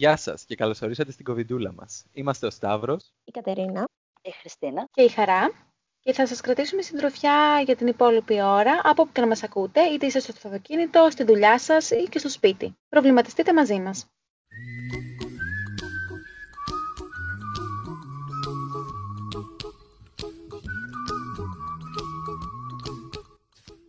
Γεια 0.00 0.16
σας 0.16 0.44
και 0.44 0.54
καλώς 0.54 0.82
ορίσατε 0.82 1.12
στην 1.12 1.24
κοβιντούλα 1.24 1.72
μας. 1.72 2.04
Είμαστε 2.12 2.46
ο 2.46 2.50
Σταύρος, 2.50 3.12
η 3.24 3.30
Κατερίνα, 3.30 3.84
η 4.22 4.30
Χριστίνα 4.30 4.88
και 4.90 5.02
η 5.02 5.08
Χαρά 5.08 5.50
και 6.00 6.12
θα 6.12 6.26
σας 6.26 6.40
κρατήσουμε 6.40 6.82
συντροφιά 6.82 7.62
για 7.64 7.76
την 7.76 7.86
υπόλοιπη 7.86 8.42
ώρα 8.42 8.80
από 8.84 9.02
όπου 9.02 9.12
και 9.12 9.20
να 9.20 9.26
μας 9.26 9.42
ακούτε, 9.42 9.80
είτε 9.80 10.06
είστε 10.06 10.20
στο 10.20 10.32
αυτοκίνητο, 10.34 11.08
στη 11.10 11.24
δουλειά 11.24 11.58
σας 11.58 11.90
ή 11.90 12.06
και 12.10 12.18
στο 12.18 12.28
σπίτι. 12.28 12.76
Προβληματιστείτε 12.88 13.52
μαζί 13.52 13.80
μας. 13.80 14.06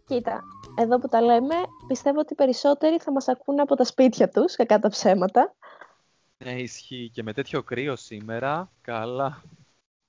Κοίτα, 0.05 0.44
εδώ 0.78 0.98
που 1.00 1.07
τα 1.07 1.21
λέμε, 1.21 1.55
πιστεύω 1.88 2.20
ότι 2.20 2.34
οι 2.34 2.36
περισσότεροι 2.36 3.00
θα 3.00 3.12
μας 3.12 3.28
ακούνε 3.28 3.62
από 3.62 3.76
τα 3.76 3.84
σπίτια 3.84 4.30
τους, 4.30 4.55
κακά 4.55 4.80
τα 4.80 4.89
ψέματα. 4.89 5.54
Ναι, 6.43 6.51
ισχύει. 6.51 7.09
Και 7.13 7.23
με 7.23 7.33
τέτοιο 7.33 7.63
κρύο 7.63 7.95
σήμερα, 7.95 8.71
καλά. 8.81 9.43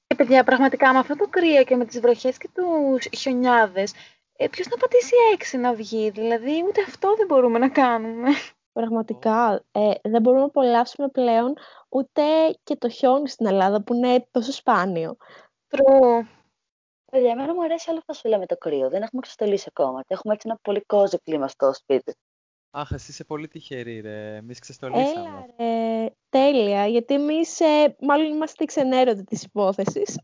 Και 0.06 0.14
παιδιά, 0.14 0.44
πραγματικά 0.44 0.92
με 0.92 0.98
αυτό 0.98 1.16
το 1.16 1.28
κρύο 1.28 1.64
και 1.64 1.76
με 1.76 1.84
τις 1.84 2.00
βροχές 2.00 2.38
και 2.38 2.48
τους 2.54 3.20
χιονιάδες, 3.20 3.94
ε, 4.36 4.48
ποιος 4.48 4.66
να 4.66 4.76
πατήσει 4.76 5.14
έξι 5.32 5.56
να 5.56 5.74
βγει, 5.74 6.10
δηλαδή 6.10 6.64
ούτε 6.68 6.82
αυτό 6.82 7.14
δεν 7.16 7.26
μπορούμε 7.26 7.58
να 7.58 7.68
κάνουμε. 7.68 8.28
Πραγματικά, 8.72 9.64
ε, 9.72 9.90
δεν 10.02 10.22
μπορούμε 10.22 10.42
να 10.42 10.48
απολαύσουμε 10.48 11.08
πλέον 11.08 11.56
ούτε 11.88 12.22
και 12.62 12.76
το 12.76 12.88
χιόνι 12.88 13.28
στην 13.28 13.46
Ελλάδα 13.46 13.82
που 13.82 13.94
είναι 13.94 14.26
τόσο 14.30 14.52
σπάνιο. 14.52 15.16
True. 15.70 16.26
Παιδιά, 17.12 17.30
εμένα 17.30 17.54
μου 17.54 17.62
αρέσει 17.62 17.90
άλλο 17.90 18.02
φασούλα 18.06 18.38
με 18.38 18.46
το 18.46 18.56
κρύο. 18.56 18.88
Δεν 18.88 19.02
έχουμε 19.02 19.20
ξεστολίσει 19.20 19.66
ακόμα. 19.68 20.04
Έχουμε 20.06 20.34
έτσι 20.34 20.48
ένα 20.48 20.58
πολύ 20.62 20.80
κόζο 20.80 21.18
κλίμα 21.24 21.48
στο 21.48 21.74
σπίτι. 21.74 22.14
Αχ, 22.70 22.92
εσύ 22.92 23.10
είσαι 23.10 23.24
πολύ 23.24 23.48
τυχερή, 23.48 24.00
ρε. 24.00 24.36
Εμείς 24.36 24.58
ξεστολίσαμε. 24.58 25.10
Έλα, 25.10 25.46
ρε. 25.58 25.69
Τέλεια. 26.30 26.86
Γιατί 26.86 27.14
εμείς 27.14 27.60
ε, 27.60 27.96
μάλλον 28.00 28.32
είμαστε 28.32 28.64
ξενέρωτοι 28.64 29.24
της 29.24 29.42
υπόθεσης. 29.42 30.18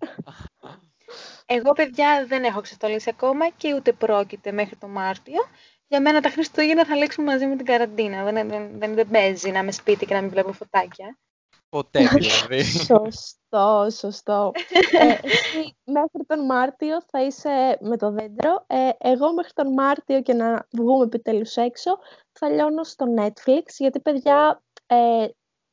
Εγώ, 1.47 1.73
παιδιά, 1.73 2.25
δεν 2.27 2.45
έχω 2.45 2.61
ξεστολίσει 2.61 3.09
ακόμα 3.09 3.49
και 3.49 3.75
ούτε 3.75 3.93
πρόκειται 3.93 4.53
μέχρι 4.53 4.77
το 4.77 4.89
Μάρτιο. 4.89 5.43
Για 5.89 6.01
μένα 6.01 6.21
τα 6.21 6.31
Χριστούγεννα 6.31 6.85
θα 6.85 6.97
λήξουμε 6.97 7.33
μαζί 7.33 7.47
με 7.47 7.57
την 7.57 7.67
καραντίνα. 7.67 8.25
Δεν, 8.25 8.49
δεν, 8.49 8.79
δεν, 8.79 8.95
δεν 8.95 9.09
παίζει 9.09 9.51
να 9.51 9.59
είμαι 9.59 9.73
σπίτι 9.73 10.07
και 10.07 10.15
να 10.15 10.21
μην 10.21 10.31
βλέπω 10.31 10.53
φωτάκια. 10.53 11.19
Ποτέ 11.69 12.09
δηλαδή. 12.13 12.63
σωστό, 12.65 13.87
σωστό. 13.91 14.53
ε, 15.01 15.19
εσύ 15.23 15.77
μέχρι 15.85 16.25
τον 16.27 16.45
Μάρτιο 16.45 17.03
θα 17.11 17.23
είσαι 17.23 17.79
με 17.81 17.97
το 17.97 18.11
δέντρο. 18.11 18.65
Ε, 18.67 18.89
εγώ 18.99 19.33
μέχρι 19.33 19.53
τον 19.53 19.73
Μάρτιο 19.73 20.23
και 20.23 20.35
να 20.35 20.67
βγούμε 20.73 21.05
επιτέλους 21.05 21.57
έξω 21.57 21.99
θα 22.33 22.49
λιώνω 22.49 22.85
στο 22.85 23.07
Netflix 23.19 23.63
γιατί 23.79 24.01
παιδιά 24.01 24.63
ε, 24.87 25.27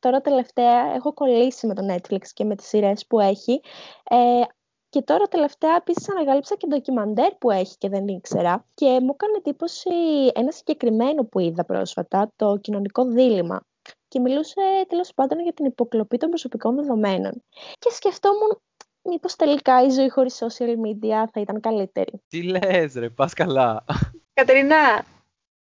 τώρα 0.03 0.21
τελευταία 0.21 0.93
έχω 0.95 1.13
κολλήσει 1.13 1.67
με 1.67 1.73
το 1.73 1.81
Netflix 1.93 2.21
και 2.33 2.43
με 2.43 2.55
τις 2.55 2.67
σειρές 2.67 3.05
που 3.07 3.19
έχει. 3.19 3.61
Ε, 4.09 4.41
και 4.89 5.01
τώρα 5.01 5.27
τελευταία 5.27 5.75
επίσης 5.75 6.09
ανακάλυψα 6.09 6.55
και 6.55 6.67
ντοκιμαντέρ 6.67 7.31
που 7.33 7.51
έχει 7.51 7.77
και 7.77 7.89
δεν 7.89 8.07
ήξερα 8.07 8.65
και 8.73 8.85
μου 8.85 9.11
έκανε 9.13 9.37
εντύπωση 9.37 9.89
ένα 10.33 10.51
συγκεκριμένο 10.51 11.23
που 11.23 11.39
είδα 11.39 11.65
πρόσφατα, 11.65 12.31
το 12.35 12.57
κοινωνικό 12.57 13.05
δίλημα 13.05 13.65
και 14.07 14.19
μιλούσε 14.19 14.61
τέλος 14.87 15.13
πάντων 15.15 15.39
για 15.39 15.53
την 15.53 15.65
υποκλοπή 15.65 16.17
των 16.17 16.29
προσωπικών 16.29 16.75
δεδομένων. 16.75 17.43
Και 17.79 17.89
σκεφτόμουν 17.89 18.61
μήπως 19.03 19.35
τελικά 19.35 19.83
η 19.83 19.89
ζωή 19.89 20.09
χωρίς 20.09 20.43
social 20.43 20.75
media 20.85 21.23
θα 21.31 21.39
ήταν 21.41 21.59
καλύτερη. 21.59 22.21
Τι 22.27 22.43
λες, 22.43 22.93
ρε, 22.93 23.09
πας 23.09 23.33
καλά. 23.33 23.85
Κατερίνα, 24.33 25.05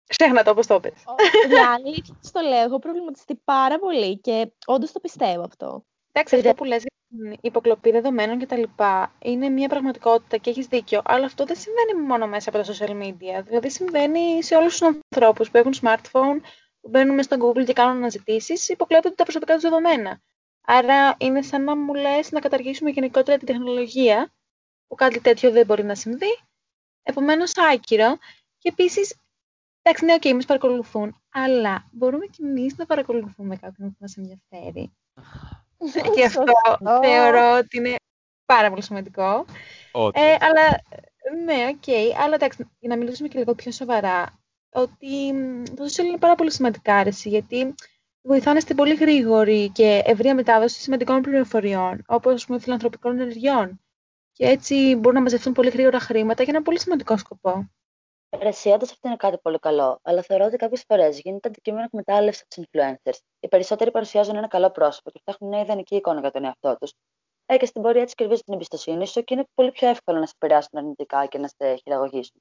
ξέχνα 0.06 0.42
το 0.42 0.50
όπως 0.50 0.66
το 0.66 0.80
πες. 0.80 1.04
Δηλαδή, 1.46 2.02
το 2.32 2.40
λέω, 2.40 2.62
έχω 2.62 2.78
προβληματιστεί 2.78 3.34
πάρα 3.44 3.78
πολύ 3.78 4.18
και 4.18 4.52
όντως 4.66 4.92
το 4.92 5.00
πιστεύω 5.00 5.42
αυτό. 5.42 5.84
Εντάξει, 6.12 6.36
αυτό 6.36 6.54
που 6.54 6.64
λες 6.64 6.82
για 6.82 6.90
την 7.08 7.38
υποκλοπή 7.40 7.90
δεδομένων 7.90 8.38
κτλ. 8.38 8.62
είναι 9.18 9.48
μια 9.48 9.68
πραγματικότητα 9.68 10.36
και 10.36 10.50
έχεις 10.50 10.66
δίκιο, 10.66 11.02
αλλά 11.04 11.24
αυτό 11.24 11.44
δεν 11.44 11.56
συμβαίνει 11.56 12.06
μόνο 12.06 12.26
μέσα 12.26 12.50
από 12.50 12.58
τα 12.58 12.72
social 12.72 13.02
media. 13.02 13.44
Δηλαδή 13.44 13.70
συμβαίνει 13.70 14.42
σε 14.42 14.56
όλους 14.56 14.78
τους 14.78 14.82
ανθρώπους 14.82 15.50
που 15.50 15.56
έχουν 15.56 15.74
smartphone, 15.82 16.40
που 16.80 16.88
μπαίνουν 16.88 17.22
στο 17.22 17.36
Google 17.40 17.64
και 17.64 17.72
κάνουν 17.72 17.96
αναζητήσεις, 17.96 18.68
υποκλέπτονται 18.68 19.14
τα 19.14 19.22
προσωπικά 19.22 19.54
τους 19.54 19.62
δεδομένα. 19.62 20.20
Άρα 20.68 21.16
είναι 21.18 21.42
σαν 21.42 21.64
να 21.64 21.76
μου 21.76 21.94
λες 21.94 22.30
να 22.30 22.40
καταργήσουμε 22.40 22.90
γενικότερα 22.90 23.38
την 23.38 23.46
τεχνολογία, 23.46 24.32
που 24.86 24.94
κάτι 24.94 25.20
τέτοιο 25.20 25.50
δεν 25.50 25.66
μπορεί 25.66 25.84
να 25.84 25.94
συμβεί. 25.94 26.38
Επομένως, 27.02 27.52
άκυρο. 27.72 28.18
Και 28.58 28.68
επίσης, 28.68 29.14
εντάξει, 29.88 30.04
ναι, 30.04 30.14
OK, 30.20 30.32
μας 30.32 30.38
παρακολουθούν, 30.46 31.22
αλλά 31.32 31.88
μπορούμε 31.92 32.26
κι 32.26 32.42
εμείς 32.42 32.76
να 32.76 32.86
παρακολουθούμε 32.86 33.56
κάποιον 33.56 33.88
που 33.88 33.96
μας 33.98 34.16
ενδιαφέρει. 34.16 34.92
και 36.14 36.24
αυτό 36.24 36.44
θεωρώ 37.02 37.56
ότι 37.56 37.76
είναι 37.76 37.94
πάρα 38.46 38.68
πολύ 38.68 38.82
σημαντικό. 38.82 39.44
Ε, 40.12 40.36
αλλά, 40.40 40.80
ναι, 41.44 41.66
OK. 41.68 41.82
Okay. 41.86 42.14
Αλλά 42.18 42.34
εντάξει, 42.34 42.70
για 42.78 42.88
να 42.88 42.96
μιλήσουμε 42.96 43.28
και 43.28 43.38
λίγο 43.38 43.54
πιο 43.54 43.72
σοβαρά, 43.72 44.38
ότι 44.70 45.34
το 45.76 45.84
social 45.84 46.04
είναι 46.04 46.18
πάρα 46.18 46.34
πολύ 46.34 46.52
σημαντικά 46.52 46.96
άρεση, 46.96 47.28
γιατί 47.28 47.74
βοηθάνε 48.22 48.60
στην 48.60 48.76
πολύ 48.76 48.94
γρήγορη 48.94 49.70
και 49.70 50.02
ευρεία 50.04 50.34
μετάδοση 50.34 50.80
σημαντικών 50.80 51.22
πληροφοριών, 51.22 52.02
όπως 52.06 52.46
με 52.46 52.58
φιλανθρωπικών 52.58 53.20
ενεργειών. 53.20 53.80
Και 54.32 54.46
έτσι 54.46 54.94
μπορούν 54.94 55.14
να 55.14 55.22
μαζευτούν 55.22 55.52
πολύ 55.52 55.70
γρήγορα 55.70 56.00
χρήματα 56.00 56.42
για 56.42 56.52
ένα 56.54 56.62
πολύ 56.62 56.80
σημαντικό 56.80 57.16
σκοπό. 57.16 57.70
Εσύ, 58.28 58.68
όντω 58.68 58.84
αυτό 58.84 59.08
είναι 59.08 59.16
κάτι 59.16 59.38
πολύ 59.42 59.58
καλό, 59.58 59.98
αλλά 60.02 60.22
θεωρώ 60.22 60.44
ότι 60.44 60.56
κάποιες 60.56 60.84
φορές 60.86 61.20
γίνεται 61.20 61.48
αντικείμενο 61.48 61.84
εκμετάλλευσης 61.84 62.42
από 62.42 62.54
του 62.54 62.68
influencers. 62.68 63.18
Οι 63.40 63.48
περισσότεροι 63.48 63.90
παρουσιάζουν 63.90 64.36
ένα 64.36 64.48
καλό 64.48 64.70
πρόσωπο 64.70 65.10
και 65.10 65.18
φτιάχνουν 65.20 65.50
μια 65.50 65.60
ιδανική 65.60 65.94
εικόνα 65.94 66.20
για 66.20 66.30
τον 66.30 66.44
εαυτό 66.44 66.76
τους. 66.80 66.92
Ε, 67.46 67.56
και 67.56 67.66
στην 67.66 67.82
πορεία 67.82 68.02
έτσι 68.02 68.14
κερδίζουν 68.14 68.44
την 68.44 68.54
εμπιστοσύνη 68.54 69.06
σου 69.06 69.24
και 69.24 69.34
είναι 69.34 69.44
πολύ 69.54 69.70
πιο 69.70 69.88
εύκολο 69.88 70.18
να 70.18 70.26
σε 70.26 70.32
επηρεάσουν 70.40 70.78
αρνητικά 70.78 71.26
και 71.26 71.38
να 71.38 71.48
σε 71.48 71.74
χειραγωγήσουν. 71.82 72.40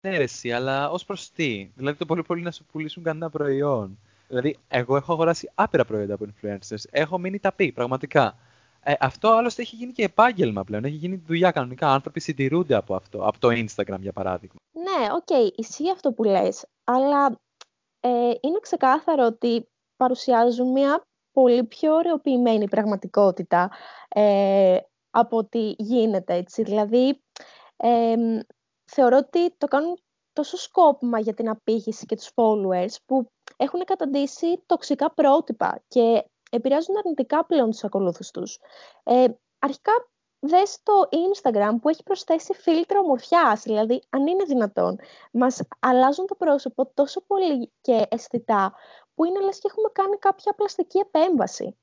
Ναι, 0.00 0.16
ρε, 0.16 0.22
εσύ, 0.22 0.52
αλλά 0.52 0.90
ως 0.90 1.04
προς 1.04 1.30
τι; 1.30 1.70
Δηλαδή 1.74 1.98
το 1.98 2.06
πολύ 2.06 2.22
πολύ 2.22 2.42
να 2.42 2.50
σου 2.50 2.64
πουλήσουν 2.64 3.02
κανένα 3.02 3.30
προϊόν. 3.30 3.98
Δηλαδή, 4.28 4.56
εγώ 4.68 4.96
έχω 4.96 5.12
αγοράσει 5.12 5.50
άπειρα 5.54 5.84
προϊόντα 5.84 6.14
από 6.14 6.26
influencers. 6.26 6.82
Έχω 6.90 7.18
μείνει 7.18 7.38
ταπί, 7.38 7.72
πραγματικά. 7.72 8.38
Ε, 8.82 8.94
αυτό 9.00 9.28
άλλωστε 9.28 9.62
έχει 9.62 9.76
γίνει 9.76 9.92
και 9.92 10.02
επάγγελμα 10.02 10.64
πλέον. 10.64 10.84
Έχει 10.84 10.94
γίνει 10.94 11.22
δουλειά 11.26 11.50
κανονικά. 11.50 11.92
Άνθρωποι 11.92 12.20
συντηρούνται 12.20 12.74
από 12.74 12.94
αυτό. 12.94 13.26
Από 13.26 13.38
το 13.38 13.48
Instagram, 13.48 13.98
για 14.00 14.12
παράδειγμα. 14.12 14.58
Ναι, 14.86 15.06
OK, 15.12 15.26
okay, 15.26 15.50
ισχύει 15.54 15.90
αυτό 15.90 16.12
που 16.12 16.24
λες. 16.24 16.66
Αλλά 16.84 17.40
ε, 18.00 18.32
είναι 18.40 18.58
ξεκάθαρο 18.60 19.26
ότι 19.26 19.68
παρουσιάζουν 19.96 20.70
μια 20.70 21.02
πολύ 21.32 21.64
πιο 21.64 21.94
ωραιοποιημένη 21.94 22.68
πραγματικότητα 22.68 23.70
ε, 24.08 24.78
από 25.10 25.36
ό,τι 25.36 25.74
γίνεται 25.78 26.34
έτσι. 26.34 26.62
Δηλαδή, 26.62 27.22
ε, 27.76 28.14
θεωρώ 28.92 29.16
ότι 29.16 29.56
το 29.58 29.66
κάνουν 29.66 29.98
τόσο 30.32 30.56
σκόπιμα 30.56 31.18
για 31.18 31.34
την 31.34 31.48
απήχηση 31.48 32.06
και 32.06 32.16
τους 32.16 32.30
followers 32.34 32.94
που 33.06 33.26
έχουν 33.56 33.84
καταντήσει 33.84 34.62
τοξικά 34.66 35.10
πρότυπα 35.10 35.82
και 35.88 36.24
επηρεάζουν 36.50 36.96
αρνητικά 36.96 37.44
πλέον 37.46 37.70
τους 37.70 37.84
ακολούθους 37.84 38.30
τους. 38.30 38.58
Ε, 39.02 39.24
αρχικά 39.58 39.92
δες 40.48 40.78
το 40.82 40.92
Instagram 41.10 41.74
που 41.80 41.88
έχει 41.88 42.02
προσθέσει 42.02 42.54
φίλτρα 42.54 42.98
ομορφιάς, 42.98 43.62
δηλαδή 43.62 44.02
αν 44.10 44.26
είναι 44.26 44.44
δυνατόν. 44.44 44.98
Μας 45.32 45.60
αλλάζουν 45.80 46.26
το 46.26 46.34
πρόσωπο 46.34 46.86
τόσο 46.94 47.20
πολύ 47.20 47.72
και 47.80 48.06
αισθητά 48.08 48.74
που 49.14 49.24
είναι 49.24 49.40
λες 49.40 49.58
και 49.58 49.68
έχουμε 49.70 49.88
κάνει 49.92 50.16
κάποια 50.18 50.52
πλαστική 50.52 50.98
επέμβαση. 50.98 51.76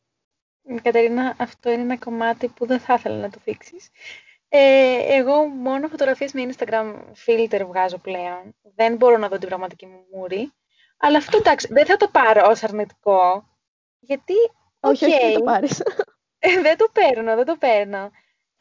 Κατερίνα, 0.82 1.36
αυτό 1.40 1.70
είναι 1.70 1.82
ένα 1.82 1.98
κομμάτι 1.98 2.48
που 2.48 2.66
δεν 2.66 2.80
θα 2.80 2.94
ήθελα 2.94 3.16
να 3.16 3.30
το 3.30 3.40
θίξεις. 3.40 3.90
Ε, 4.50 5.16
εγώ 5.16 5.46
μόνο 5.46 5.88
φωτογραφίες 5.88 6.34
με 6.34 6.50
Instagram 6.50 6.96
filter 7.26 7.62
βγάζω 7.68 7.98
πλέον. 7.98 8.56
Δεν 8.76 8.96
μπορώ 8.96 9.18
να 9.18 9.28
δω 9.28 9.38
την 9.38 9.48
πραγματική 9.48 9.86
μου 9.86 10.06
μούρη. 10.12 10.54
Αλλά 10.98 11.18
αυτό 11.18 11.38
εντάξει, 11.38 11.68
δεν 11.72 11.86
θα 11.86 11.98
το 11.98 12.08
πάρω 12.08 12.50
ως 12.50 12.64
αρνητικό. 12.64 13.48
Γιατί, 14.00 14.34
όχι, 14.80 15.06
όχι, 15.06 15.20
δεν 15.20 15.34
το 15.34 15.44
πάρεις. 15.44 15.80
Ε, 16.40 16.62
δεν 16.62 16.78
το 16.78 16.88
παίρνω, 16.94 17.36
δεν 17.36 17.46
το 17.46 17.56
παίρνω. 17.56 18.12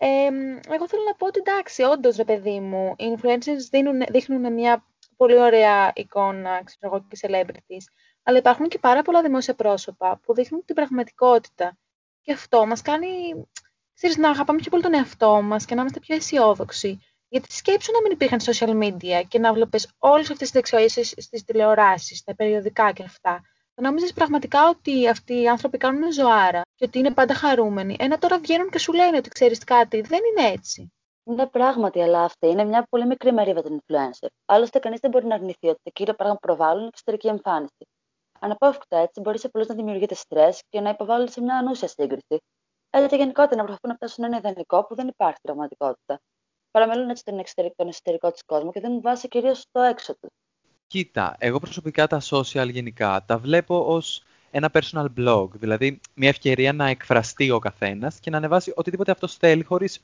Ε, 0.04 0.26
εγώ 0.74 0.88
θέλω 0.88 1.02
να 1.06 1.14
πω 1.14 1.26
ότι 1.26 1.38
εντάξει, 1.38 1.82
όντως 1.82 2.16
ρε 2.16 2.24
παιδί 2.24 2.60
μου, 2.60 2.94
οι 2.98 3.04
influencers 3.16 3.68
δίνουν, 3.70 4.02
δείχνουν 4.08 4.52
μια 4.52 4.86
πολύ 5.16 5.38
ωραία 5.38 5.92
εικόνα, 5.94 6.62
ξέρω 6.64 6.94
εγώ, 6.94 7.06
και 7.08 7.18
celebrities. 7.20 7.84
Αλλά 8.22 8.38
υπάρχουν 8.38 8.68
και 8.68 8.78
πάρα 8.78 9.02
πολλά 9.02 9.22
δημόσια 9.22 9.54
πρόσωπα 9.54 10.20
που 10.22 10.34
δείχνουν 10.34 10.64
την 10.64 10.74
πραγματικότητα. 10.74 11.78
Και 12.20 12.32
αυτό 12.32 12.66
μας 12.66 12.82
κάνει 12.82 13.08
ξέρεις, 13.94 14.16
να 14.16 14.30
αγαπάμε 14.30 14.58
πιο 14.58 14.70
πολύ 14.70 14.82
τον 14.82 14.94
εαυτό 14.94 15.42
μας 15.42 15.64
και 15.64 15.74
να 15.74 15.80
είμαστε 15.80 16.00
πιο 16.00 16.14
αισιόδοξοι. 16.14 16.98
Γιατί 17.28 17.52
σκέψου 17.52 17.92
να 17.92 18.00
μην 18.00 18.12
υπήρχαν 18.12 18.40
social 18.40 18.82
media 18.82 19.22
και 19.28 19.38
να 19.38 19.52
βλέπεις 19.52 19.94
όλες 19.98 20.30
αυτές 20.30 20.38
τις 20.38 20.50
δεξιότητες 20.50 21.14
στις 21.16 21.44
τηλεοράσεις, 21.44 22.18
στα 22.18 22.34
περιοδικά 22.34 22.92
και 22.92 23.02
αυτά. 23.02 23.42
Θα 23.74 23.82
νόμιζες 23.82 24.12
πραγματικά 24.12 24.68
ότι 24.68 25.08
αυτοί 25.08 25.40
οι 25.40 25.48
άνθρωποι 25.48 25.78
κάνουν 25.78 26.12
ζωάρα 26.12 26.60
και 26.74 26.84
ότι 26.84 26.98
είναι 26.98 27.14
πάντα 27.14 27.34
χαρούμενοι; 27.34 27.96
Ένα 27.98 28.18
τώρα 28.18 28.38
βγαίνουν 28.38 28.70
και 28.70 28.78
σου 28.78 28.92
λένε 28.92 29.16
ότι 29.16 29.28
ξέρεις 29.28 29.64
κάτι. 29.64 30.00
Δεν 30.00 30.20
είναι 30.30 30.48
έτσι. 30.48 30.92
Ναι, 31.24 31.46
πράγματι, 31.46 32.02
αλλά 32.02 32.24
αυτή 32.24 32.46
είναι 32.46 32.64
μια 32.64 32.86
πολύ 32.90 33.06
μικρή 33.06 33.32
μερίδα 33.32 33.62
των 33.62 33.80
influencer. 33.80 34.26
Άλλωστε, 34.44 34.78
κανείς 34.78 35.00
δεν 35.00 35.10
μπορεί 35.10 35.26
να 35.26 35.34
αρνηθεί 35.34 35.68
ότι 35.68 35.80
το 35.82 35.90
κύριο 35.90 36.14
πράγμα 36.14 36.36
προβάλλουν 36.36 36.86
εξωτερική 36.86 37.28
εμφάνιση. 37.28 37.86
Αναπόφευκτα 38.40 38.96
έτσι 38.96 39.20
μπορείς 39.20 39.44
απλώς 39.44 39.66
να 39.66 39.74
δημιουργείται 39.74 40.14
στρες 40.14 40.62
και 40.68 40.80
να 40.80 40.88
υποβάλλεις 40.88 41.32
σε 41.32 41.40
μια 41.40 41.56
ανούσια 41.56 41.88
σύγκριση. 41.88 42.42
Έτσι 42.90 43.08
και 43.08 43.16
γενικότερα 43.16 43.56
να 43.56 43.62
προσπαθούν 43.62 43.90
να 43.90 43.94
φτάσουν 43.94 44.24
ένα 44.24 44.36
ιδανικό 44.36 44.84
που 44.86 44.94
δεν 44.94 45.08
υπάρχει 45.08 45.38
πραγματικότητα. 45.42 46.20
Παραμελούν 46.70 47.10
έτσι 47.10 47.24
τον, 47.24 47.38
εξωτερικό, 47.38 47.74
τον 47.76 47.88
εσωτερικό 47.88 48.30
της 48.30 48.42
κόσμο 48.44 48.72
και 48.72 48.80
δίνουν 48.80 49.00
βάση 49.00 49.28
κυρίως 49.28 49.58
στο 49.58 49.80
έξω 49.80 50.12
τους. 50.18 50.30
Κοίτα, 50.92 51.36
εγώ 51.38 51.58
προσωπικά 51.58 52.06
τα 52.06 52.20
social 52.24 52.68
γενικά 52.70 53.24
τα 53.26 53.38
βλέπω 53.38 53.84
ως 53.86 54.22
ένα 54.50 54.70
personal 54.72 55.06
blog, 55.16 55.48
δηλαδή 55.52 56.00
μια 56.14 56.28
ευκαιρία 56.28 56.72
να 56.72 56.88
εκφραστεί 56.88 57.50
ο 57.50 57.58
καθένας 57.58 58.18
και 58.20 58.30
να 58.30 58.36
ανεβάσει 58.36 58.72
οτιδήποτε 58.74 59.10
αυτός 59.10 59.36
θέλει 59.36 59.62
χωρίς 59.62 60.02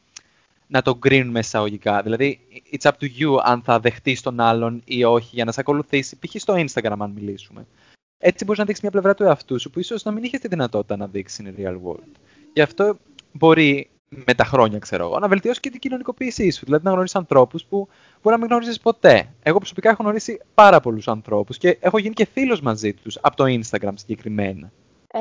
να 0.67 0.83
το 0.83 0.97
γκρίνουμε 0.97 1.39
εισαγωγικά. 1.39 2.03
Δηλαδή, 2.03 2.41
it's 2.73 2.91
up 2.91 2.93
to 3.01 3.05
you 3.19 3.41
αν 3.43 3.63
θα 3.63 3.81
δεχτεί 3.81 4.21
τον 4.21 4.41
άλλον 4.41 4.83
ή 4.85 5.05
όχι 5.05 5.31
για 5.33 5.45
να 5.45 5.53
σε 5.53 5.61
ακολουθήσει, 5.61 6.19
π.χ. 6.19 6.41
στο 6.41 6.55
Instagram 6.55 6.97
αν 6.99 7.11
μιλήσουμε. 7.11 7.67
Έτσι 8.19 8.45
μπορείς 8.45 8.59
να 8.59 8.65
δείξεις 8.65 8.83
μια 8.83 8.93
πλευρά 8.93 9.15
του 9.15 9.23
εαυτού 9.23 9.61
σου 9.61 9.71
που 9.71 9.79
ίσως 9.79 10.03
να 10.03 10.11
μην 10.11 10.25
είχες 10.25 10.41
τη 10.41 10.49
δυνατότητα 10.49 10.97
να 10.97 11.07
δείξεις 11.07 11.47
in 11.47 11.61
real 11.61 11.77
world. 11.85 12.13
Γι' 12.53 12.63
αυτό 12.63 12.97
μπορεί 13.33 13.91
με 14.09 14.35
τα 14.35 14.45
χρόνια, 14.45 14.79
ξέρω 14.79 15.05
εγώ, 15.05 15.19
να 15.19 15.29
βελτιώσει 15.29 15.61
και 15.61 15.71
την 15.71 15.81
κοινωνικοποίησή 15.81 16.51
σου. 16.51 16.65
Δηλαδή 16.65 16.85
να 16.85 16.91
γνωρίσεις 16.91 17.17
ανθρώπους 17.17 17.65
που 17.65 17.77
μπορεί 18.23 18.37
να 18.37 18.39
μην 18.39 18.47
γνωρίζει 18.47 18.81
ποτέ. 18.81 19.35
Εγώ 19.43 19.59
προσωπικά 19.59 19.91
έχω 19.91 20.03
γνωρίσει 20.03 20.41
πάρα 20.55 20.81
πολλούς 20.81 21.09
ανθρώπους 21.09 21.59
και 21.59 21.79
έχω 21.81 21.99
γίνει 21.99 22.15
και 22.15 22.25
φίλος 22.25 22.61
μαζί 22.61 22.95
τους 22.95 23.19
από 23.23 23.37
το 23.37 23.45
Instagram 23.47 23.93
συγκεκριμένα. 23.95 24.73
Ε, 25.07 25.19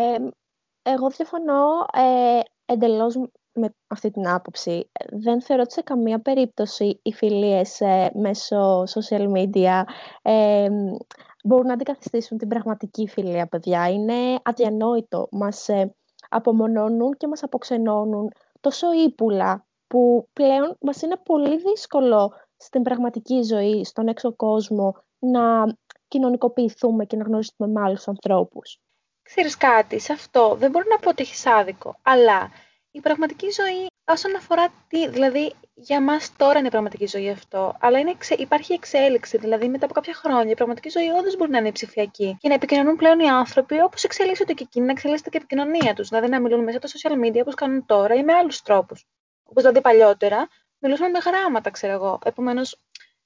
εγώ 0.81 1.09
διαφωνώ 1.09 1.85
ε, 1.93 2.39
εντελώς 2.73 3.15
με 3.57 3.75
αυτή 3.87 4.11
την 4.11 4.27
άποψη. 4.27 4.89
Δεν 5.11 5.41
θεωρώ 5.41 5.61
ότι 5.61 5.73
σε 5.73 5.81
καμία 5.81 6.19
περίπτωση 6.19 6.99
οι 7.03 7.13
φιλίες 7.13 7.81
ε, 7.81 8.11
μέσω 8.13 8.83
social 8.83 9.31
media 9.31 9.83
ε, 10.21 10.67
μπορούν 11.43 11.65
να 11.65 11.73
αντικαθιστήσουν 11.73 12.37
την 12.37 12.47
πραγματική 12.47 13.07
φιλία, 13.07 13.47
παιδιά. 13.47 13.89
Είναι 13.89 14.39
αδιανόητο. 14.43 15.27
Μας 15.31 15.69
ε, 15.69 15.95
απομονώνουν 16.29 17.13
και 17.17 17.27
μας 17.27 17.43
αποξενώνουν 17.43 18.31
τόσο 18.59 18.93
ύπουλα 18.93 19.65
που 19.87 20.29
πλέον 20.33 20.77
μας 20.81 21.01
είναι 21.01 21.17
πολύ 21.23 21.57
δύσκολο 21.57 22.33
στην 22.57 22.81
πραγματική 22.81 23.41
ζωή, 23.41 23.85
στον 23.85 24.07
έξω 24.07 24.33
κόσμο, 24.35 24.95
να 25.19 25.75
κοινωνικοποιηθούμε 26.07 27.05
και 27.05 27.15
να 27.15 27.23
γνωρίσουμε 27.23 27.67
με 27.67 27.81
άλλους 27.81 28.07
ανθρώπους. 28.07 28.79
Ξέρεις 29.21 29.57
κάτι, 29.57 29.99
σε 29.99 30.13
αυτό 30.13 30.55
δεν 30.55 30.71
μπορώ 30.71 30.85
να 30.89 30.97
πω 30.97 31.09
ότι 31.09 31.21
έχεις 31.21 31.45
άδικο, 31.45 31.99
αλλά 32.01 32.49
η 32.91 32.99
πραγματική 32.99 33.47
ζωή 33.49 33.87
όσον 34.05 34.35
αφορά 34.35 34.67
τι, 34.87 35.09
δηλαδή 35.09 35.53
για 35.73 36.01
μας 36.01 36.35
τώρα 36.35 36.57
είναι 36.57 36.67
η 36.67 36.71
πραγματική 36.71 37.05
ζωή 37.05 37.29
αυτό, 37.29 37.75
αλλά 37.79 37.99
είναι, 37.99 38.13
υπάρχει 38.37 38.73
εξέλιξη, 38.73 39.37
δηλαδή 39.37 39.67
μετά 39.67 39.85
από 39.85 39.93
κάποια 39.93 40.13
χρόνια 40.13 40.51
η 40.51 40.55
πραγματική 40.55 40.89
ζωή 40.89 41.09
όντως 41.09 41.35
μπορεί 41.37 41.51
να 41.51 41.57
είναι 41.57 41.71
ψηφιακή 41.71 42.37
και 42.39 42.47
να 42.47 42.53
επικοινωνούν 42.53 42.95
πλέον 42.95 43.19
οι 43.19 43.29
άνθρωποι 43.29 43.81
όπως 43.81 44.03
εξελίσσονται 44.03 44.53
και 44.53 44.63
εκείνοι, 44.63 44.85
να 44.85 44.91
εξελίσσεται 44.91 45.29
και 45.29 45.37
η 45.37 45.41
επικοινωνία 45.43 45.93
τους. 45.93 46.09
Δηλαδή 46.09 46.29
να 46.29 46.39
μιλούν 46.39 46.63
μέσα 46.63 46.77
από 46.77 46.87
τα 46.87 46.93
social 46.93 47.25
media 47.25 47.41
όπως 47.41 47.55
κάνουν 47.55 47.85
τώρα 47.85 48.15
ή 48.15 48.23
με 48.23 48.33
άλλους 48.33 48.61
τρόπους. 48.61 49.05
Όπως 49.43 49.63
δηλαδή 49.63 49.81
παλιότερα 49.81 50.47
μιλούσαμε 50.79 51.09
με 51.09 51.19
γράμματα, 51.25 51.69
ξέρω 51.69 51.93
εγώ. 51.93 52.19
Επομένως, 52.23 52.79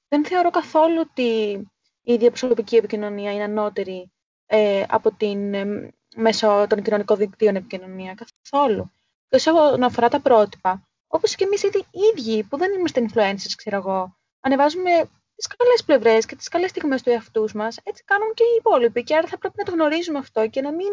δεν 0.08 0.24
θεωρώ 0.24 0.50
καθόλου 0.50 1.00
ότι 1.10 1.60
η 2.02 2.16
διαπροσωπική 2.16 2.76
επικοινωνία 2.76 3.32
είναι 3.32 3.42
ανώτερη 3.42 4.12
ε, 4.46 4.84
από 4.88 5.12
την 5.14 5.54
ε, 5.54 5.94
μέσω 6.16 6.66
των 6.68 6.82
κοινωνικών 6.82 7.16
δικτύων 7.16 7.56
επικοινωνία. 7.56 8.14
Καθόλου. 8.14 8.92
Και 9.32 9.38
όσον 9.38 9.82
αφορά 9.82 10.08
τα 10.08 10.20
πρότυπα, 10.20 10.88
όπως 11.06 11.34
και 11.34 11.44
εμείς 11.44 11.62
οι 11.62 11.70
ίδιοι 12.12 12.42
που 12.42 12.56
δεν 12.56 12.72
είμαστε 12.72 13.06
influencers, 13.08 13.52
ξέρω 13.56 13.76
εγώ, 13.76 14.16
ανεβάζουμε 14.40 14.90
τις 15.34 15.46
καλές 15.46 15.84
πλευρές 15.86 16.26
και 16.26 16.36
τις 16.36 16.48
καλές 16.48 16.70
στιγμές 16.70 17.02
του 17.02 17.10
εαυτούς 17.10 17.52
μας, 17.52 17.78
έτσι 17.82 18.04
κάνουν 18.04 18.34
και 18.34 18.42
οι 18.42 18.56
υπόλοιποι. 18.58 19.02
Και 19.02 19.16
άρα 19.16 19.26
θα 19.26 19.38
πρέπει 19.38 19.54
να 19.58 19.64
το 19.64 19.70
γνωρίζουμε 19.70 20.18
αυτό 20.18 20.48
και 20.48 20.60
να 20.60 20.72
μην 20.72 20.88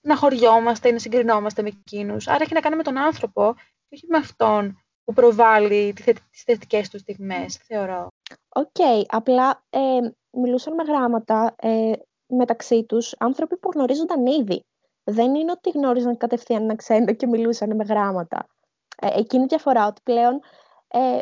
να 0.00 0.16
χωριόμαστε 0.16 0.88
ή 0.88 0.92
να 0.92 0.98
συγκρινόμαστε 0.98 1.62
με 1.62 1.68
εκείνους. 1.68 2.28
Άρα 2.28 2.42
έχει 2.42 2.54
να 2.54 2.60
κάνει 2.60 2.76
με 2.76 2.82
τον 2.82 2.98
άνθρωπο 2.98 3.54
και 3.54 3.94
όχι 3.94 4.06
με 4.08 4.16
αυτόν 4.16 4.82
που 5.04 5.12
προβάλλει 5.12 5.92
τις 5.92 6.42
θετικές 6.44 6.88
του 6.88 6.98
στιγμές, 6.98 7.56
θεωρώ. 7.56 8.08
OK, 8.48 8.68
okay, 8.78 9.02
απλά 9.06 9.64
ε, 9.70 9.78
μιλούσαν 10.30 10.74
με 10.74 10.82
γράμματα 10.82 11.54
ε, 11.58 11.92
μεταξύ 12.26 12.84
τους 12.84 13.14
άνθρωποι 13.18 13.56
που 13.56 13.70
γνωρίζονταν 13.74 14.26
ήδη. 14.26 14.64
Δεν 15.10 15.34
είναι 15.34 15.50
ότι 15.50 15.70
γνώριζαν 15.70 16.16
κατευθείαν 16.16 16.62
ένα 16.62 16.76
ξένο 16.76 17.12
και 17.12 17.26
μιλούσαν 17.26 17.76
με 17.76 17.84
γράμματα. 17.84 18.46
Ε, 19.00 19.18
εκεί 19.18 19.29
είναι 19.29 19.42
η 19.42 19.46
διαφορά 19.46 19.86
ότι 19.86 20.00
πλέον 20.04 20.40
ε, 20.88 21.18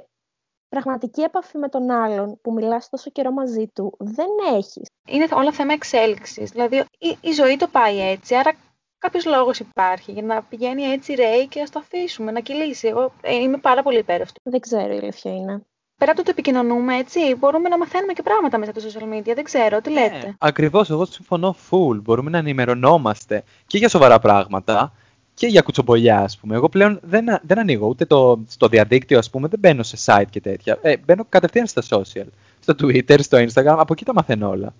πραγματική 0.68 1.22
επαφή 1.22 1.58
με 1.58 1.68
τον 1.68 1.90
άλλον 1.90 2.40
που 2.42 2.52
μιλάς 2.52 2.88
τόσο 2.88 3.10
καιρό 3.10 3.30
μαζί 3.30 3.66
του 3.66 3.96
δεν 3.98 4.26
έχεις. 4.54 4.88
Είναι 5.08 5.26
όλα 5.32 5.52
θέμα 5.52 5.72
εξέλιξης. 5.72 6.50
Δηλαδή 6.50 6.76
η, 6.98 7.16
η 7.20 7.32
ζωή 7.32 7.56
το 7.56 7.66
πάει 7.66 8.00
έτσι, 8.00 8.34
άρα 8.34 8.52
κάποιος 8.98 9.24
λόγος 9.24 9.58
υπάρχει 9.58 10.12
για 10.12 10.22
να 10.22 10.42
πηγαίνει 10.42 10.82
έτσι 10.82 11.14
ρέει 11.14 11.48
και 11.48 11.60
ας 11.60 11.70
το 11.70 11.78
αφήσουμε 11.78 12.30
να 12.30 12.40
κυλήσει. 12.40 12.88
Εγώ 12.88 13.12
ε, 13.20 13.34
είμαι 13.34 13.58
πάρα 13.58 13.82
πολύ 13.82 13.98
υπέρ 13.98 14.20
Δεν 14.42 14.60
ξέρω 14.60 14.94
η 14.94 14.98
αλήθεια 14.98 15.32
είναι 15.34 15.66
πέρα 15.98 16.10
από 16.10 16.14
το 16.14 16.20
ότι 16.20 16.30
επικοινωνούμε, 16.30 16.96
έτσι, 16.96 17.34
μπορούμε 17.34 17.68
να 17.68 17.78
μαθαίνουμε 17.78 18.12
και 18.12 18.22
πράγματα 18.22 18.58
μέσα 18.58 18.70
από 18.70 18.80
τα 18.80 18.86
social 18.88 19.14
media. 19.14 19.34
Δεν 19.34 19.44
ξέρω, 19.44 19.80
τι 19.80 19.92
ναι, 19.92 20.00
λέτε. 20.00 20.26
Ναι, 20.26 20.34
Ακριβώς, 20.38 20.90
εγώ 20.90 21.04
συμφωνώ 21.04 21.56
full. 21.70 22.02
Μπορούμε 22.02 22.30
να 22.30 22.38
ενημερωνόμαστε 22.38 23.44
και 23.66 23.78
για 23.78 23.88
σοβαρά 23.88 24.18
πράγματα 24.18 24.92
και 25.34 25.46
για 25.46 25.62
κουτσομπολιά, 25.62 26.20
ας 26.20 26.38
πούμε. 26.38 26.54
Εγώ 26.54 26.68
πλέον 26.68 27.00
δεν, 27.02 27.26
δεν 27.42 27.58
ανοίγω 27.58 27.86
ούτε 27.86 28.04
το, 28.04 28.44
στο 28.48 28.68
διαδίκτυο, 28.68 29.18
ας 29.18 29.30
πούμε, 29.30 29.48
δεν 29.48 29.58
μπαίνω 29.58 29.82
σε 29.82 29.96
site 30.04 30.30
και 30.30 30.40
τέτοια. 30.40 30.78
Ε, 30.82 30.96
μπαίνω 30.96 31.24
κατευθείαν 31.28 31.66
στα 31.66 31.82
social. 31.88 32.26
Στο 32.60 32.74
Twitter, 32.80 33.18
στο 33.22 33.38
Instagram, 33.38 33.76
από 33.78 33.92
εκεί 33.92 34.04
τα 34.04 34.14
μαθαίνω 34.14 34.48
όλα. 34.48 34.74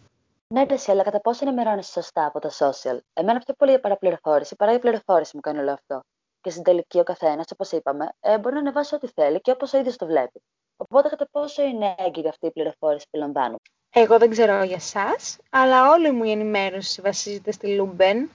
Ναι, 0.55 0.65
ρε, 0.65 0.77
αλλά 0.87 1.03
κατά 1.03 1.21
πόσο 1.21 1.47
ενημερώνει 1.47 1.85
σωστά 1.85 2.27
από 2.27 2.39
τα 2.39 2.51
social; 2.51 2.99
Εμένα 3.13 3.39
πιο 3.39 3.55
πολύ 3.55 3.71
για 3.71 3.81
παραπληροφόρηση 3.81 4.57
παρά 4.57 4.73
η 4.73 4.79
πληροφόρηση 4.79 5.31
μου 5.35 5.41
κάνει 5.41 5.59
όλο 5.59 5.73
αυτό. 5.73 6.01
Και 6.41 6.51
στην 6.51 6.63
τελική 6.63 6.99
ο 6.99 7.03
καθένας, 7.03 7.47
όπως 7.53 7.71
είπαμε, 7.71 8.09
ε, 8.21 8.39
μπορεί 8.39 8.55
να 8.55 8.61
ανεβάσει 8.61 8.95
ό,τι 8.95 9.07
θέλει 9.07 9.41
και 9.41 9.51
όπως 9.51 9.73
ο 9.73 9.79
ίδιος 9.79 9.97
το 9.97 10.07
βλέπει. 10.07 10.43
Οπότε 10.77 11.09
κατά 11.09 11.29
πόσο 11.31 11.63
είναι 11.63 11.95
έγκυρη 11.99 12.29
αυτή 12.29 12.47
η 12.47 12.51
πληροφόρηση 12.51 13.07
που 13.11 13.19
λαμβάνω. 13.19 13.57
Εγώ 13.91 14.19
δεν 14.19 14.31
ξέρω 14.31 14.63
για 14.63 14.77
εσά, 14.77 15.17
αλλά 15.51 15.91
όλη 15.91 16.11
μου 16.11 16.25
η 16.25 16.31
ενημέρωση 16.31 17.01
βασίζεται 17.01 17.53
στη 17.53 17.75
Λούμπεν. 17.75 18.31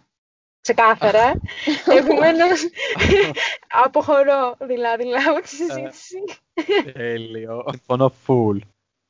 Ξεκάθαρα. 0.62 1.34
Επομένως, 2.00 2.70
αποχωρώ 3.86 4.56
δηλαδή 4.60 5.04
από 5.30 5.42
τη 5.42 5.48
συζήτηση. 5.48 6.24
Τέλειο. 6.94 7.64
Συμφωνώ 7.70 8.12
full. 8.28 8.60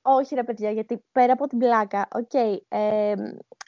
Όχι 0.02 0.36
ρε 0.36 0.44
παιδιά, 0.44 0.72
γιατί 0.72 1.04
πέρα 1.12 1.34
από 1.34 1.48
την 1.48 1.58
πλάκα, 1.58 2.08
OK, 2.16 2.30
okay, 2.34 2.58
ε, 2.68 3.14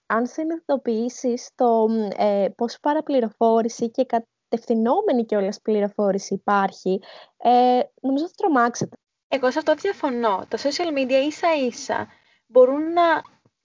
αν 0.06 0.28
συνειδητοποιήσεις 0.28 1.50
το 1.56 1.88
ε, 2.18 2.48
πόσο 2.56 2.78
παραπληροφόρηση 2.82 3.92
και 3.92 4.06
κατευθυνόμενη 4.06 5.26
και 5.26 5.36
όλες 5.36 5.62
πληροφόρηση 5.62 6.34
υπάρχει, 6.34 7.02
ε, 7.38 7.80
νομίζω 8.02 8.26
θα 8.26 8.34
τρομάξετε. 8.36 8.98
Εγώ 9.36 9.52
σε 9.52 9.58
αυτό 9.60 9.76
διαφωνώ. 9.76 10.46
Τα 10.48 10.58
social 10.58 10.98
media 10.98 11.26
ίσα 11.28 11.56
ίσα 11.56 12.08
μπορούν 12.48 12.94
να 12.94 13.22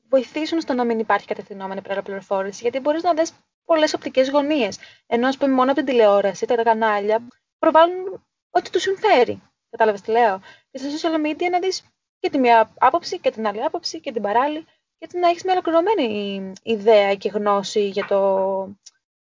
βοηθήσουν 0.08 0.60
στο 0.60 0.74
να 0.74 0.84
μην 0.84 0.98
υπάρχει 0.98 1.26
κατευθυνόμενη 1.26 1.82
πληροφόρηση, 2.02 2.62
γιατί 2.62 2.80
μπορείς 2.80 3.02
να 3.02 3.14
δεις 3.14 3.32
πολλές 3.64 3.94
οπτικές 3.94 4.30
γωνίες. 4.30 4.78
Ενώ, 5.06 5.28
ας 5.28 5.36
πούμε, 5.36 5.52
μόνο 5.52 5.70
από 5.70 5.80
την 5.80 5.88
τηλεόραση, 5.88 6.46
τα 6.46 6.62
κανάλια 6.62 7.26
προβάλλουν 7.58 8.26
ό,τι 8.50 8.70
τους 8.70 8.82
συμφέρει. 8.82 9.42
Κατάλαβες 9.70 10.00
τι 10.00 10.10
λέω; 10.10 10.40
Και 10.70 10.78
στα 10.78 10.88
social 10.88 11.26
media 11.26 11.50
να 11.50 11.58
δεις 11.58 11.84
και 12.18 12.30
τη 12.30 12.38
μία 12.38 12.74
άποψη 12.78 13.18
και 13.20 13.30
την 13.30 13.46
άλλη 13.46 13.64
άποψη 13.64 14.00
και 14.00 14.12
την 14.12 14.22
παράλληλη, 14.22 14.66
γιατί 14.98 15.18
να 15.18 15.28
έχεις 15.28 15.44
μια 15.44 15.52
ολοκληρωμένη 15.52 16.52
ιδέα 16.62 17.14
και 17.14 17.28
γνώση 17.28 17.88
για 17.88 18.06
το 18.06 18.18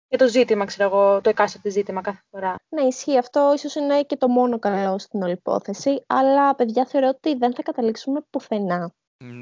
για 0.09 0.19
το 0.19 0.29
ζήτημα, 0.29 0.65
ξέρω 0.65 0.89
εγώ, 0.89 1.21
το 1.21 1.29
εκάστοτε 1.29 1.71
ζήτημα 1.71 2.01
κάθε 2.01 2.21
φορά. 2.31 2.55
Ναι, 2.69 2.83
ισχύει. 2.83 3.19
Αυτό 3.19 3.53
ίσως 3.55 3.75
είναι 3.75 4.03
και 4.03 4.17
το 4.17 4.29
μόνο 4.29 4.59
καλό 4.59 4.99
στην 4.99 5.23
όλη 5.23 5.33
υπόθεση, 5.33 6.05
αλλά 6.07 6.55
παιδιά 6.55 6.87
θεωρώ 6.87 7.09
ότι 7.09 7.37
δεν 7.37 7.55
θα 7.55 7.63
καταλήξουμε 7.63 8.21
πουθενά. 8.31 8.93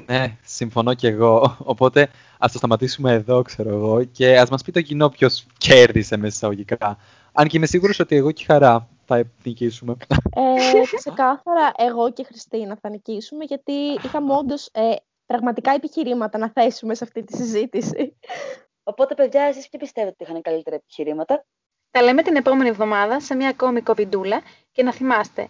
Ναι, 0.05 0.37
συμφωνώ 0.43 0.93
κι 0.93 1.07
εγώ. 1.07 1.57
Οπότε 1.63 2.09
ας 2.39 2.51
το 2.51 2.57
σταματήσουμε 2.57 3.11
εδώ, 3.11 3.41
ξέρω 3.41 3.69
εγώ, 3.69 4.03
και 4.03 4.39
ας 4.39 4.49
μας 4.49 4.63
πει 4.63 4.71
το 4.71 4.81
κοινό 4.81 5.09
ποιος 5.09 5.45
κέρδισε 5.57 6.17
μέσα 6.17 6.27
εισαγωγικά. 6.27 6.97
Αν 7.33 7.47
και 7.47 7.57
είμαι 7.57 7.65
σίγουρος 7.65 7.99
ότι 7.99 8.15
εγώ 8.15 8.31
και 8.31 8.43
η 8.43 8.45
Χαρά 8.45 8.89
θα 9.05 9.23
νικήσουμε. 9.43 9.95
Ε, 10.35 10.95
ξεκάθαρα 10.95 11.71
εγώ 11.77 12.11
και 12.11 12.21
η 12.21 12.25
Χριστίνα 12.25 12.77
θα 12.81 12.89
νικήσουμε, 12.89 13.43
γιατί 13.43 13.71
είχαμε 14.03 14.33
όντως 14.33 14.69
ε, 14.71 14.95
πραγματικά 15.25 15.71
επιχειρήματα 15.71 16.37
να 16.37 16.49
θέσουμε 16.49 16.95
σε 16.95 17.03
αυτή 17.03 17.23
τη 17.23 17.37
συζήτηση. 17.37 18.17
Οπότε, 18.87 19.15
παιδιά, 19.15 19.41
εσείς 19.41 19.69
τι 19.69 19.77
πιστεύετε 19.77 20.15
ότι 20.19 20.31
είχαν 20.31 20.41
καλύτερα 20.41 20.75
επιχειρήματα; 20.75 21.45
Τα 21.91 22.01
λέμε 22.01 22.21
την 22.21 22.35
επόμενη 22.35 22.69
εβδομάδα 22.69 23.19
σε 23.19 23.35
μια 23.35 23.49
ακόμη 23.49 23.81
κοβιντούλα 23.81 24.41
και 24.71 24.83
να 24.83 24.93
θυμάστε. 24.93 25.49